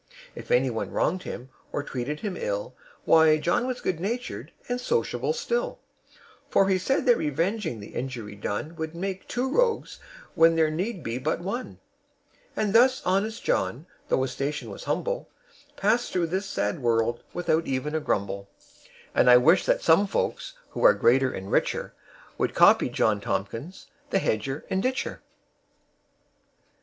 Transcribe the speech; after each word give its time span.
If 0.33 0.49
any 0.49 0.71
one 0.71 0.89
wronged 0.89 1.21
him 1.21 1.49
or 1.71 1.83
treated 1.83 2.21
him 2.21 2.35
ill, 2.35 2.73
Why, 3.05 3.37
John 3.37 3.67
was 3.67 3.81
good 3.81 3.99
natured 3.99 4.51
and 4.67 4.81
sociable 4.81 5.31
still; 5.31 5.77
For 6.49 6.69
he 6.69 6.79
said 6.79 7.05
that 7.05 7.17
revenging 7.19 7.79
the 7.79 7.93
injury 7.93 8.33
done 8.33 8.75
Would 8.77 8.93
be 8.93 8.97
making 8.97 9.25
two 9.27 9.47
rogues 9.47 9.99
when 10.33 10.55
there 10.55 10.71
need 10.71 11.03
be 11.03 11.19
but 11.19 11.39
one, 11.39 11.77
And 12.55 12.73
thus 12.73 13.03
honest 13.05 13.43
John, 13.43 13.85
though 14.09 14.23
his 14.23 14.31
station 14.31 14.71
was 14.71 14.85
humble, 14.85 15.29
Passed 15.77 16.11
through 16.11 16.25
this 16.25 16.47
sad 16.47 16.79
world 16.79 17.21
without 17.31 17.67
even 17.67 17.93
a 17.93 17.99
grumble; 17.99 18.49
And 19.13 19.29
I 19.29 19.37
wish 19.37 19.65
that 19.67 19.83
some 19.83 20.07
folks, 20.07 20.53
who 20.71 20.83
are 20.83 20.95
greater 20.95 21.31
and 21.31 21.51
richer, 21.51 21.93
Would 22.39 22.55
copy 22.55 22.89
John 22.89 23.21
Tomkins, 23.21 23.85
the 24.09 24.17
hedger 24.17 24.65
and 24.67 24.81
ditcher. 24.81 25.21